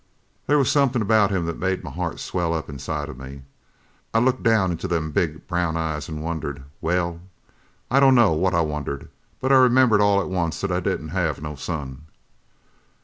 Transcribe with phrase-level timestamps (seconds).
[0.47, 3.43] "There was somethin' about him that made my heart swell up inside of me.
[4.15, 7.21] I looked down into them big brown eyes and wondered well,
[7.91, 9.09] I don't know what I wondered;
[9.39, 12.05] but I remembered all at once that I didn't have no son.